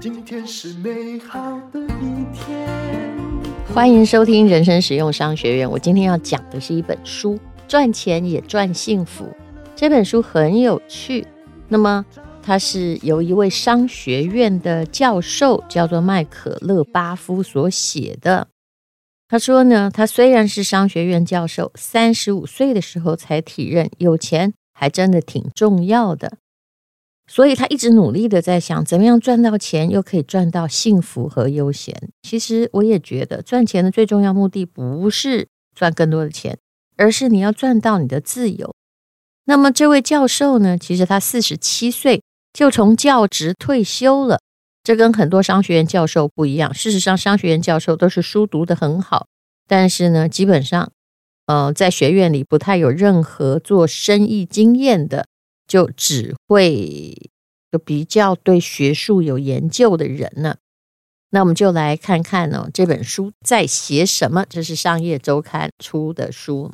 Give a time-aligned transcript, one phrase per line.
[0.00, 2.68] 今天是美好的一天。
[3.74, 5.70] 欢迎收听人生实用商学院。
[5.70, 7.38] 我今天要讲的是一本书，
[7.68, 9.28] 赚钱也赚幸福。
[9.74, 11.26] 这本书很有趣。
[11.68, 12.04] 那么，
[12.42, 18.48] 它是由一位商学院的教授，叫做麦可勒巴夫所写的。
[19.28, 26.36] 他说呢，他虽然是商学院教授，三十五岁的时候才体认有钱还真的挺重要的。
[27.28, 32.08] 所以他一直努力的在想，怎么样赚到钱，又可以赚到幸福和悠闲。
[32.22, 36.56] 其实我也觉得，赚钱的最重要目的不是赚更多的钱，
[36.96, 38.72] 而是你要赚到你的自由。
[39.46, 44.40] 那么这位教授呢，其实他四十七岁就从教职退休了，
[44.84, 46.72] 这跟很多商学院教授不一样。
[46.72, 49.26] 事实上，商学院教授都是书读得很好，
[49.66, 50.92] 但是呢，基本上，
[51.46, 55.26] 呃，在学院里不太有任何做生意经验的。
[55.68, 57.28] 就只会
[57.72, 60.58] 就比较对学术有研究的人呢，
[61.30, 64.46] 那我们就来看看呢，这本书在写什么。
[64.48, 66.72] 这是商业周刊出的书，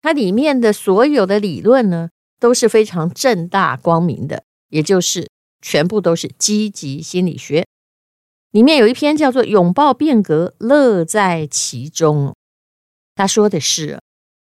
[0.00, 2.08] 它里面的所有的理论呢
[2.40, 5.28] 都是非常正大光明的，也就是
[5.60, 7.66] 全部都是积极心理学。
[8.50, 12.28] 里面有一篇叫做《拥抱变革，乐在其中》，
[13.14, 14.00] 他说的是，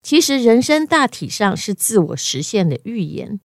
[0.01, 3.39] 其实人生大体上是自我实现的预言。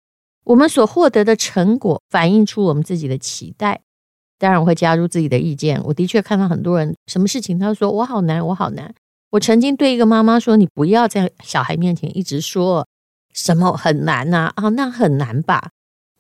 [0.45, 3.81] 我们所获得的成果反映出我们自己的期待，
[4.39, 5.83] 当然我会加入自己的意见。
[5.85, 8.95] 我的确看到很多人，什么事情他说我好难，我好难。
[9.31, 12.87] 我曾经对一个妈妈说：“你不要在小孩面前一直说
[13.33, 15.71] 什么很难呐，啊，那很难吧？”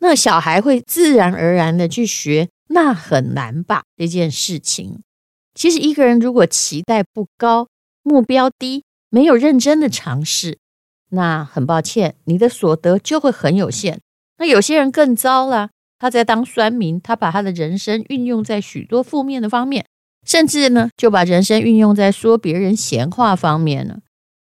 [0.00, 5.03] 那小孩会自然而然的去学“那很难吧”这件事情。
[5.55, 7.69] 其实一个人如果期待不高，
[8.05, 10.58] 目标低，没有认真的尝试，
[11.10, 14.00] 那很抱歉，你的所得就会很有限。
[14.38, 19.86] 那有些人更糟了，他在当酸民，他把他的人生运用在许多负面的方面，
[20.25, 24.00] 甚至呢就把人生运用在说别人闲话方面了。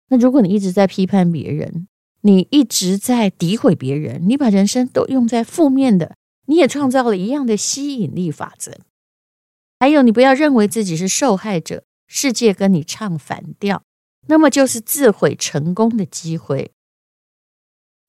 [0.10, 1.88] 那如果你一直在批判别人，
[2.22, 6.16] 你一直在诋毁别人，你把人生都用在负面的，
[6.48, 8.80] 你也创造了一样的吸引力法则。
[9.80, 13.84] 还有，你不要认为自己是受害者，世界跟你唱反调，
[14.28, 16.72] 那么就是自毁成功的机会。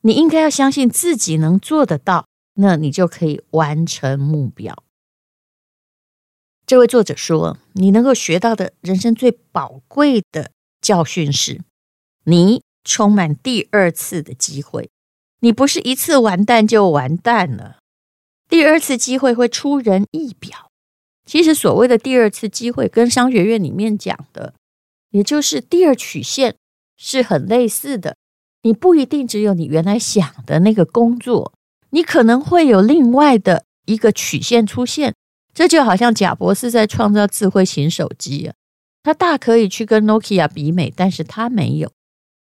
[0.03, 4.85] 你应该要相信自己能做得到，那你就可以完成目标。
[6.67, 11.63] 这位作者说，你能够学到的人生最宝贵的教训是，
[12.25, 14.91] 你充满第二次的机会。
[15.41, 17.79] 你不是一次完蛋就完蛋了，
[18.49, 20.66] 第二次机会会出人意表。
[21.27, 24.55] 其实所谓的第二次机会，跟商学院里面讲的，
[25.11, 26.55] 也就是第二曲线，
[26.97, 28.17] 是很类似的。
[28.63, 31.53] 你不一定只有你原来想的那个工作，
[31.91, 35.15] 你可能会有另外的一个曲线出现。
[35.53, 38.55] 这就好像贾博士在创造智慧型手机啊，
[39.03, 41.91] 他大可以去跟 Nokia 比美，但是他没有，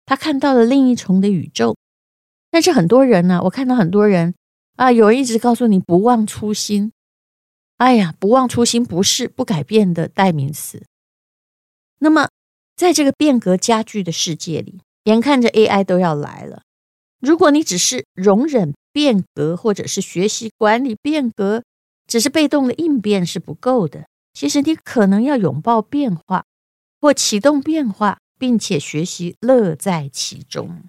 [0.06, 1.75] 他看到了另一重的宇宙。
[2.50, 4.33] 但是很多人呢，我看到很多人
[4.78, 6.91] 啊，有人一直告诉你不忘初心。
[7.83, 10.85] 哎呀，不忘初心不是不改变的代名词。
[11.99, 12.29] 那么，
[12.77, 16.63] 在这个变革加剧的世界里，眼看着 AI 都要来了，
[17.19, 21.66] 如果你只是容忍变革，或者是学习管理变革，
[22.07, 24.07] 只是被动的应变是不够的。
[24.33, 26.45] 其实你可能要拥抱变化，
[27.01, 30.83] 或启动变化，并且学习乐在其中。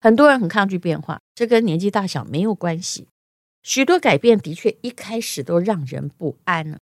[0.00, 3.06] 很多人很抗拒变化，这跟年纪大小没有关系。
[3.64, 6.78] 许多改变的确一开始都让人不安呢，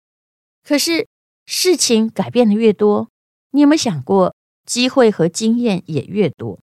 [0.65, 1.07] 可是
[1.45, 3.11] 事情改变的越多，
[3.51, 4.35] 你有没有想过？
[4.65, 6.61] 机会和经验也越多。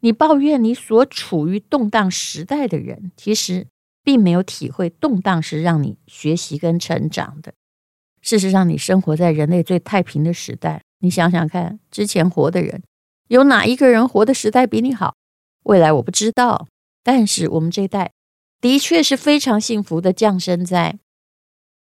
[0.00, 3.68] 你抱怨你所处于动荡时代的人，其实
[4.02, 7.54] 并没有体会动荡是让你学习跟成长的。
[8.20, 10.82] 事实上，你生活在人类最太平的时代。
[10.98, 12.82] 你想想看，之前活的人，
[13.28, 15.14] 有哪一个人活的时代比你好？
[15.62, 16.66] 未来我不知道，
[17.04, 18.12] 但是我们这一代
[18.62, 20.98] 的确是非常幸福的，降生在，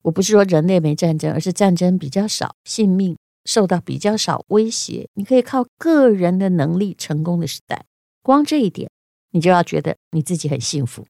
[0.03, 3.19] 我不是说人类没战争，而是战争比较少，性命。
[3.47, 7.87] 受到比较少威胁，你可以靠个人的能力成功的时代，
[8.23, 8.91] 光这一点，
[9.31, 11.07] 你就要觉得你自己很幸福。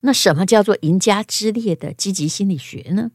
[0.00, 3.10] 那什么叫做赢家之列的积极心理学呢？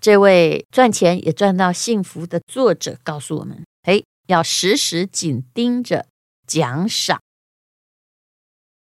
[0.00, 6.08] 这位赚钱也赚到幸福的作者告诉我们：嘿，要时时紧盯着
[6.48, 7.22] 奖赏。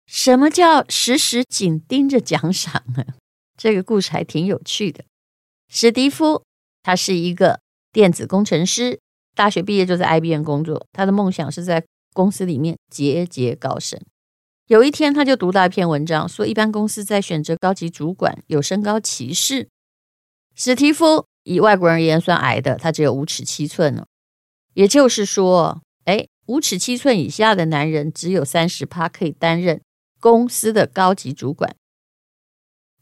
[0.06, 3.04] 什么叫时时紧盯着奖赏呢？
[3.56, 5.04] 这个故事还挺有趣的。
[5.68, 6.42] 史蒂夫。
[6.86, 7.60] 他是一个
[7.92, 9.00] 电子工程师，
[9.34, 10.86] 大学毕业就在 IBM 工作。
[10.92, 13.98] 他的梦想是在公司里面节节高升。
[14.66, 19.66] 有一天，他就读到一篇文章，说一般公司在选择高级主管有身高歧视。
[20.54, 24.04] 史蒂夫以外国人而言算矮的，他只有五尺七寸呢。
[24.74, 29.80] 也就是说，哎，五尺七寸以下的男人只有三十趴可以担任
[30.24, 31.76] 公司的高级主管，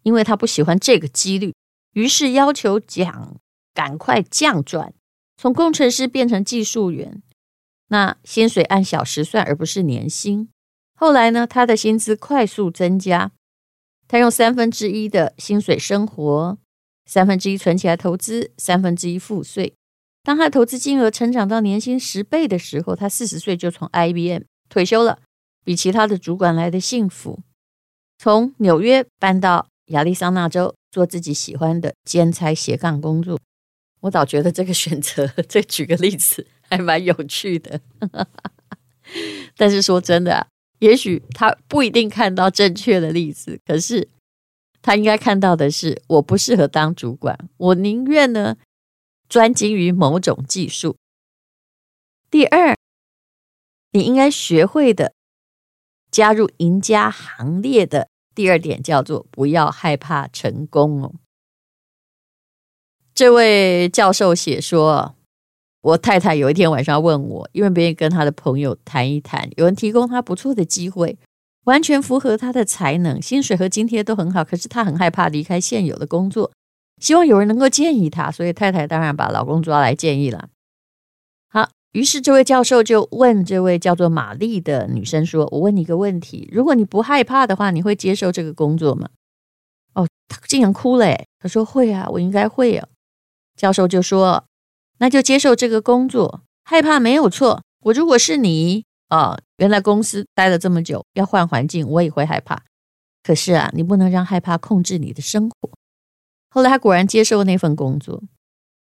[0.03, 1.55] 因为他不喜欢这个几率，
[1.93, 3.41] 于是要求讲
[3.73, 4.93] 赶快降转，
[5.37, 7.23] 从工程师变成技术员，
[7.91, 10.49] 那薪水按小时算，而不是年薪。
[10.97, 13.31] 后来呢，他的薪资快速增加，
[14.09, 16.59] 他用三分之一的薪水生活，
[17.07, 19.77] 三分之一存起来投资，三分之一付税。
[20.25, 25.21] 当他的投资金额成长到年薪十倍的时候，他四十岁就从 IBM 退休了，
[25.65, 27.41] 比其他的主管来的幸福。
[28.19, 33.39] 从纽约搬到亚利桑那州，做自己喜欢的兼差斜杠工作。
[34.01, 37.81] 我倒觉得这个选择，这举个例子还蛮有趣的。
[39.57, 40.47] 但是说真的。
[40.79, 44.09] 也许他不一定看到正确的例子，可是
[44.83, 48.57] 他应该看到的是，我不适合当主管，我宁愿呢
[49.29, 50.97] 专精于某种技术。
[52.29, 52.77] 第二，
[53.93, 55.15] 你应该学会的
[56.13, 61.15] 加入赢家行列的第二点叫做不要害怕成功哦。
[63.13, 65.17] 这位教授写说。
[65.83, 71.19] 我太太有一天晚上问我，因为别人跟他的朋友谈一谈，有人提供他不错的机会，
[71.65, 76.53] 完全符合他的才能，薪水和津贴都很好，可是他很害怕离开现有的工作，
[77.01, 80.49] 希望有人能够建议他，所以太太当然把老公抓来建议了。
[81.93, 89.09] 于是这位教授就问这位叫做玛丽的女生说：“我问你一个问题，如果你不害怕的话，你会接受这个工作吗？”
[89.95, 92.89] 哦，他竟然哭了诶，他说：“会啊，我应该会啊。”
[93.57, 94.45] 教授就说。
[94.99, 97.61] 那就接受这个工作，害怕没有错。
[97.81, 102.63] 我如果是你啊，原来公司待了这么久，要换环境，我也会害怕。
[103.25, 105.71] 可是啊，你不能让害怕控制你的生活。
[106.51, 108.23] 后来他果然接受那份工作。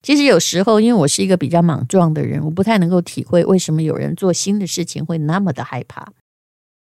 [0.03, 6.13] 其实有时候，因为我是一个比较莽撞的人，我不太能够体会为什么有人做新的事情会那么的害怕。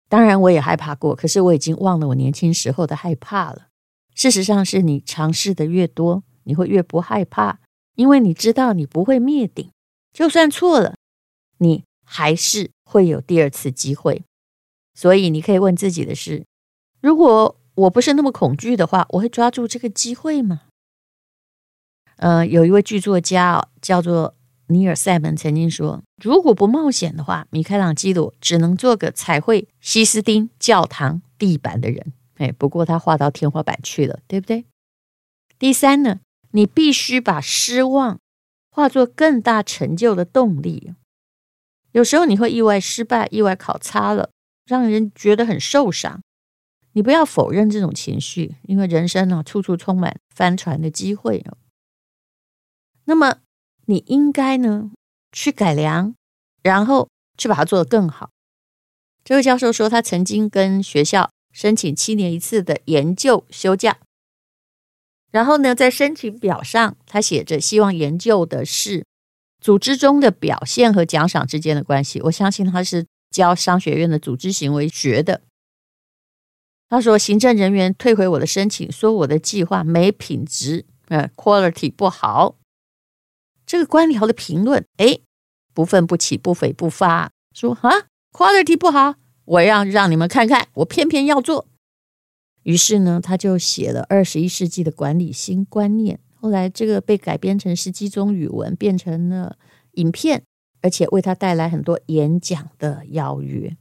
[0.08, 3.68] 当然，我也害怕过，可是我已经忘了我年轻时候的害怕了。
[4.14, 7.58] 事实上，是你尝试的越多，你会越不害怕。
[7.94, 9.70] 因为你知道你不会灭顶，
[10.12, 10.94] 就算错了，
[11.58, 14.22] 你还是会有第二次机会。
[14.94, 16.44] 所以你可以问自己的是：
[17.00, 20.62] 如果我不是那么恐惧的话，我会抓住这个机会吗？
[22.22, 24.36] 呃，有一位剧作家，叫做
[24.68, 32.12] 尼尔·塞门，曾经说：如果不冒险的话，米开朗基罗只能做个彩绘西斯丁教堂地板的人。
[32.36, 34.66] 哎，不过他画到天花板去了，对不对？
[35.58, 36.20] 第三呢？
[36.52, 38.20] 你必须把失望
[38.70, 40.92] 化作更大成就的动力。
[41.90, 44.30] 有时候你会意外失败，意外考差了，
[44.64, 46.20] 让人觉得很受伤。
[46.92, 51.44] 你不要否认这种情绪，因为人生呢，处处充满翻船的机会。
[53.12, 53.36] 那么
[53.84, 54.90] 你应该呢
[55.32, 56.14] 去改良，
[56.62, 58.30] 然后去把它做得更好。
[59.22, 63.98] 这位教授说，他曾经跟学校申请七年一次的研究休假。
[65.30, 69.04] 然后呢，在申请表上，他写着希望研究的是
[69.60, 72.18] 组织中的表现和奖赏之间的关系。
[72.22, 75.42] 我相信他是教商学院的组织行为学的。
[76.88, 82.56] 他说，行政人员退回我的申请，说我的计划没品质，呃，quality 不好。
[83.72, 85.18] 这个官僚的评论，哎，
[85.72, 87.90] 不愤不启，不悱不发，说啊
[88.30, 89.14] ，quality 不好，
[89.46, 91.66] 我要让你们看看，我偏偏要做。
[92.64, 96.20] 于是呢，他就写了二十一世纪的管理新观念。
[96.34, 99.56] 后来，这个被改编成十几种语文，变成了
[99.92, 100.42] 影片，
[100.82, 103.74] 而且为他带来很多演讲的邀约。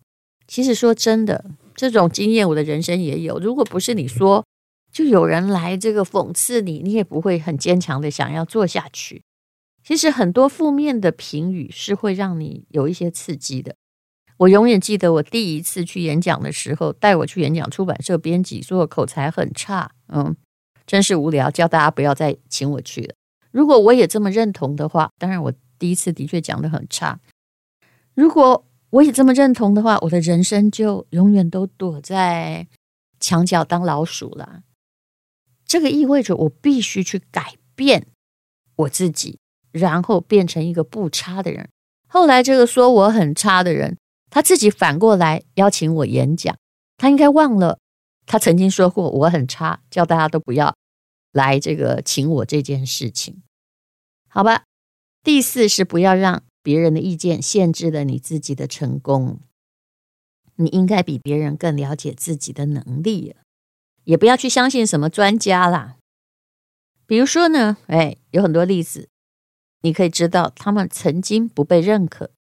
[0.47, 3.37] 其实说真的，这种经验我的人生也有。
[3.39, 4.45] 如果不是你说，
[4.89, 9.23] 就有人来这个讽刺你，你也不会很坚强的想要做下去。
[9.91, 13.75] 其实很多负面的评语是会让你有一些刺激的。
[14.37, 20.33] 我永远记得我第一次去演讲的时候，带我去演讲出版社编辑说我口才很差，嗯，
[20.87, 23.15] 真是无聊，叫大家不要再请我去了。
[23.51, 27.19] 如果我也这么认同的话，当然我第一次的确讲得很差。
[28.13, 32.65] 如果我也这么认同的话，我的人生就永远都躲在
[33.19, 34.61] 墙角当老鼠了。
[35.65, 38.07] 这个意味着我必须去改变
[38.77, 39.37] 我自己，
[39.71, 41.69] 然后变成一个不差的人。
[42.07, 43.97] 后来这个说我很差的人。
[44.33, 46.55] 他自己反过来邀请我演讲，
[46.95, 47.79] 他应该忘了
[48.25, 50.73] 他曾经说过我很差，叫大家都不要
[51.33, 53.43] 来这个请我这件事情，
[54.29, 54.63] 好吧？
[55.21, 59.41] 第四是不要让别人的意见限制了你自己的成功。
[60.55, 63.35] 你应该比别人更了解自己的能力，
[64.05, 65.97] 也不要去相信什么专家啦。
[67.05, 69.09] 比如说呢，哎，有很多例子，
[69.81, 72.31] 你可以知道他们曾经不被认可。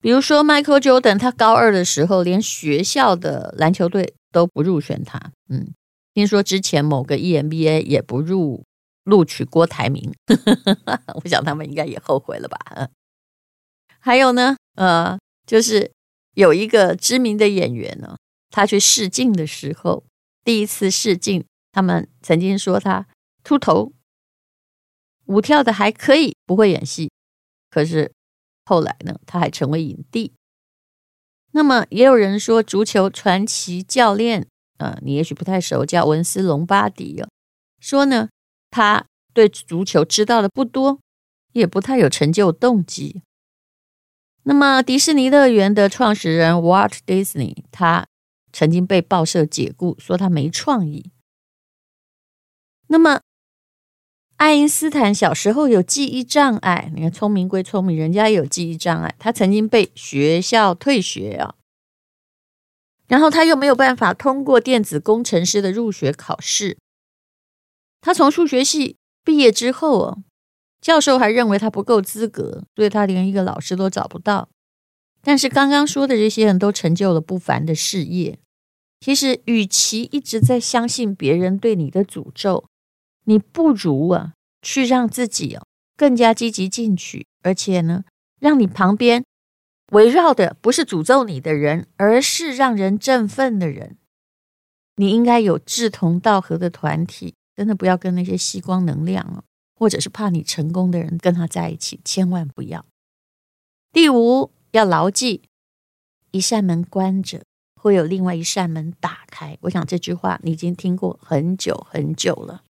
[0.00, 5.32] 比如说，Michael Jordan，他高二的时候，连学校的篮球队都不入选他。
[5.48, 5.72] 嗯，
[6.12, 8.64] 听说之前某个 EMBA 也不入
[9.04, 10.12] 录取郭台铭，
[11.24, 12.90] 我想他们应该也后悔了吧。
[13.98, 15.90] 还有呢，呃，就是
[16.34, 18.16] 有一个知名的演员呢，
[18.50, 20.04] 他去试镜的时候，
[20.44, 23.06] 第一次试镜，他们曾经说他
[23.42, 23.92] 秃头，
[25.26, 27.10] 舞跳的还可以，不会演戏，
[27.70, 28.12] 可是。
[28.66, 30.32] 后来呢，他还成为影帝。
[31.50, 34.40] 那么也有人说，足球传奇教练
[34.78, 37.28] 啊、呃，你也许不太熟，叫文斯·隆巴迪哦，
[37.78, 38.30] 说呢，
[38.70, 39.04] 他
[39.34, 40.98] 对足球知道的不多，
[41.52, 43.20] 也不太有成就动机。
[44.44, 48.06] 那么迪士尼乐园的创始人 Walt Disney，他
[48.50, 51.10] 曾经被报社解雇，说他没创意。
[52.86, 53.20] 那么。
[54.36, 59.14] 爱因斯坦小时候有记忆障碍，你看聪明归聪明，人家也有记忆障碍。
[59.18, 61.54] 他曾经被学校退学啊，
[63.06, 66.76] 然后他又没有办法通过电子工程师的入学考试。
[68.00, 70.18] 他从数学系毕业之后啊，
[70.80, 74.48] 教授还认为他不够资格，所以他连一个老师都找不到。
[75.22, 78.38] 但是刚刚说的这些人都成就了不凡的事业。
[79.00, 82.64] 其实，与其一直在相信别人对你的诅咒，
[83.24, 85.66] 你不如啊，去让自己哦
[85.96, 88.04] 更加积极进取，而且呢，
[88.40, 89.24] 让你旁边
[89.92, 93.96] 围绕的不是诅咒你的人，而是让人振奋的人。
[94.96, 102.84] 你应该有志同道合的团体，真的不要跟那些吸光能量哦，或者是怕你成功的人跟他在一起，千万不要。
[103.92, 105.42] 第五，要牢记，
[106.32, 107.44] 一扇门关着，
[107.80, 109.56] 会有另外一扇门打开。
[109.62, 112.63] 我想这句话你已经听过很久很久了。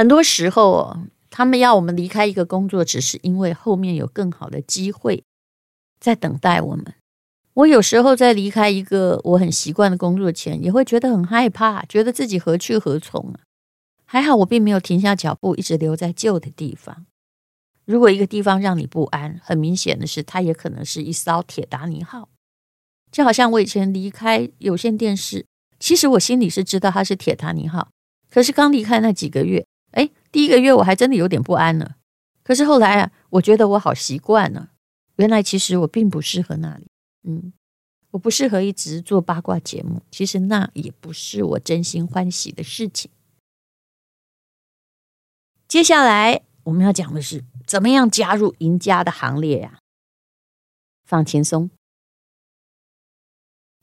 [0.00, 5.24] 很多时候哦，他们要我们离开一个工作，只是因为后面有更好的机会
[6.00, 6.94] 在等待我们。
[7.52, 13.40] 我有时候在离开一个我很习惯的工作前，也会觉得很害怕，觉得自己何去何从啊？
[14.06, 17.04] 还好我并没有停下脚步，一直留在旧的地方。
[17.84, 22.30] 如果一个地方让你不安，很明显的是，它也可能是一艘铁达尼号。
[23.12, 25.44] 就好像我以前离开有线电视，
[25.78, 27.90] 其实我心里是知道它是铁达尼号，
[28.30, 29.66] 可是刚离开那几个月。
[30.32, 31.96] 第一个月我还真的有点不安呢。
[32.42, 34.70] 可是后来啊，我觉得我好习惯了。
[35.16, 36.86] 原来其实我并不适合那里。
[37.22, 37.52] 嗯，
[38.12, 40.02] 我不适合一直做八卦节目。
[40.10, 43.10] 其实那也不是我真心欢喜的事情。
[45.68, 49.78] 接下来我们要讲的是，怎么样加入赢家的行列呀？
[51.04, 51.70] 放轻松，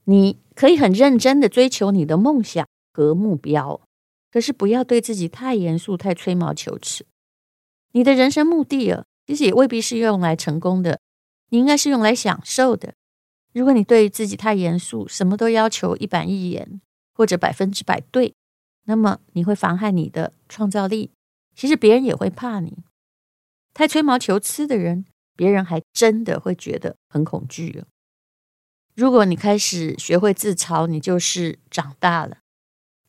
[0.06, 3.82] 你可以很认真的追求你的梦想和目标。
[4.38, 7.08] 可是不要对自己太严肃、太吹毛求疵。
[7.94, 11.00] 你的人生目的啊，其实也未必是用来成功的，
[11.50, 12.94] 你应该是用来享受的。
[13.51, 16.79] 如果你对自己太严肃，什么都要求一板一眼
[17.15, 18.36] 或者百分之百对，
[18.84, 21.10] 那么你会妨害你的创造力。
[21.56, 22.77] 其实别人也会怕你。
[23.74, 27.88] 太吹毛求疵的人，别人还真的会觉得很恐惧啊。
[28.94, 32.38] 如果你开始学会自嘲，你就是长大了。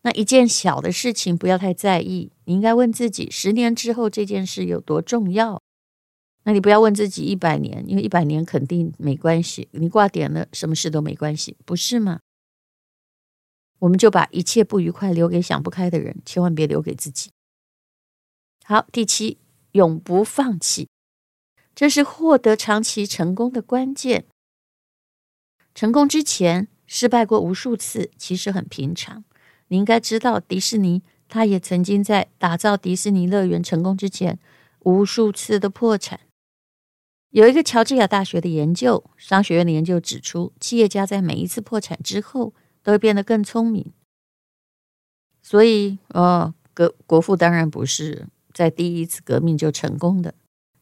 [0.03, 5.61] 那一件小的事情不要太在意，你应该问自己：十年之后这件事有多重要？
[6.45, 12.21] 那你不要问自己一百年，因为一百年肯定没关系，你挂点了，什么事都没关系，不是吗？
[13.81, 17.31] 我们就把一切不愉快留给想不开的人，千万别留给自己。
[18.65, 19.39] 好，第七，
[19.73, 20.89] 永不放弃，
[21.75, 24.27] 这是获得长期成功的关键。
[25.75, 29.25] 成功之前失败过无数次，其实很平常。
[29.69, 34.39] 你应该知道，迪士尼他也曾经在打造迪士尼乐园成功之前，
[34.81, 36.21] 无数次的破产。
[37.31, 43.93] 有一个乔治亚大学的研究，商学院的研究指出，企业家在每一次破产之后，都会变得更聪明。
[45.43, 50.35] 所以，哦，国国父当然不是在第一次革命就成功的，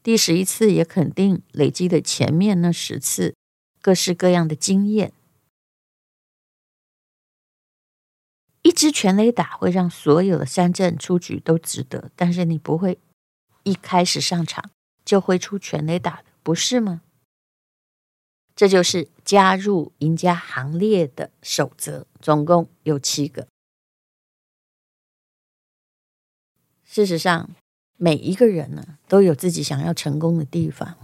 [0.04, 3.34] 第十一次也肯定累积的前面那十次
[3.82, 5.12] 各式各样的经验。
[8.66, 12.98] 一支全垒打会让所有的三振出局都值得，但是你不会
[13.62, 14.72] 一开始上场
[15.04, 17.02] 就会出全垒打的，不是吗？
[18.56, 23.46] 这就是加入赢家行列的守则，总共有七个。
[26.84, 27.48] 事实上，
[27.96, 30.96] 每一个人呢都有自己想要成功的地方，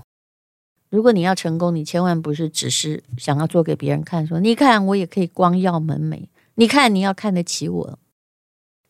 [0.88, 7.98] 如果你要成功，你千万不是只是想要做给别人看，说你看我也可以光耀门楣，你看你要看得起我。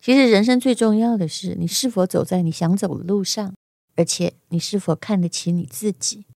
[0.00, 3.54] 其实人生最重要的是，你是否走在你想走的路上，
[3.94, 6.26] 而且你是否看得起你自己。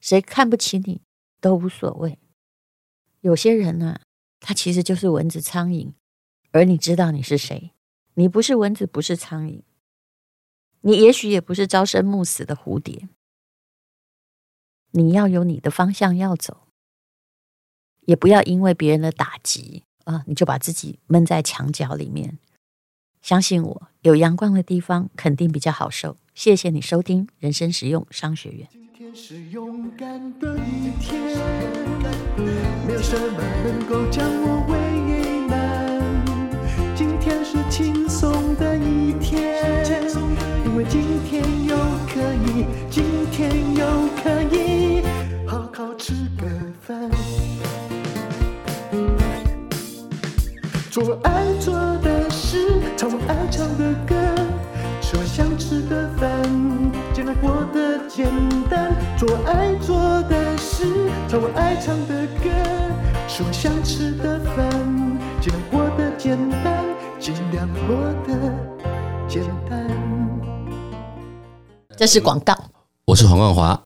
[0.00, 1.02] 谁看不起你
[1.40, 2.18] 都无所谓。
[3.20, 4.00] 有些人呢、啊，
[4.40, 5.92] 他其实就是蚊子、苍蝇，
[6.52, 7.72] 而你知道你是谁？
[8.14, 9.62] 你不是蚊子，不是苍蝇，
[10.80, 13.08] 你也许也不是朝生暮死的蝴蝶。
[14.92, 16.66] 你要有你的方向要走，
[18.00, 22.38] 也不要因为别人的打击啊，你就把自己闷在墙角里面。
[23.20, 26.16] 相信我，有阳光的地方肯定比较好受。
[26.34, 28.66] 谢谢你收听人生实用商学院。
[28.72, 31.20] 今天是勇敢的一天，
[32.86, 36.02] 没有什么能够将我为难。
[36.96, 39.62] 今天是轻松的一天，
[40.64, 41.76] 因为今天有
[61.32, 62.50] 唱我爱唱的歌，
[63.26, 64.70] 吃我想吃的饭，
[65.40, 66.84] 尽量过得简单，
[67.18, 67.96] 尽量过
[68.26, 68.54] 得
[69.26, 69.88] 简单。
[71.96, 72.54] 这是广告。
[73.06, 73.82] 我是黄冠华，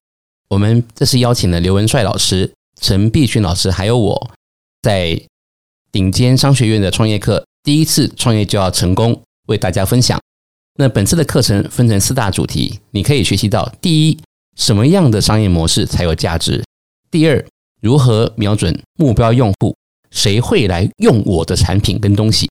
[0.49, 4.31] 我们这次邀请了刘文帅老师、陈碧君老师，还有我
[4.83, 5.23] 在。
[5.93, 10.21] 顶尖商学院的创业课，第一次创业就要成功，为大家分享。
[10.81, 14.19] 那本次的课程分成四大主题，你可以学习到：第一，
[14.57, 16.61] 什么样的商业模式才有价值；
[17.11, 17.47] 第二，
[17.81, 19.75] 如何瞄准目标用户，
[20.11, 22.47] 谁会来用我的产品跟东西；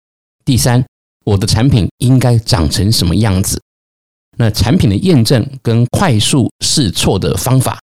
[0.46, 0.84] 第三，
[1.26, 3.58] 我的产品应该长成什么样子；
[4.38, 7.78] 那产品的验证跟快速试错的方法；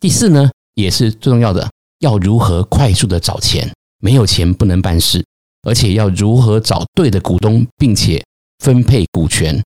[0.00, 3.70] 第四呢，也是最重要的，要如何快速的找钱。
[4.04, 5.24] 没有钱不能办事，
[5.62, 8.20] 而且要如何找对的股东，并且
[8.58, 9.62] 分配股权，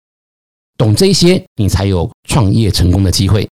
[0.76, 3.48] 懂这些，你才有创业成功的机会。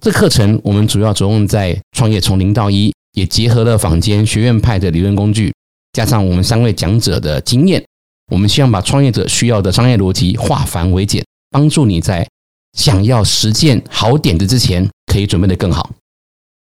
[0.00, 5.52] 这课程我们主要着重在创业从零到一，也结合了坊间学院派的理论工具，
[5.92, 7.84] 加上我们三位讲者的经验，
[8.32, 12.26] 我们希望把创业者需要的商业逻辑化繁为简，帮助你在
[12.72, 15.90] 想要实践好点子之前，可以准备得更好。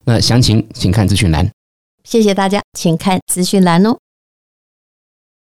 [0.04, 1.48] 那详情请看资讯栏。
[2.02, 3.96] 谢谢大家，请看资讯栏哦。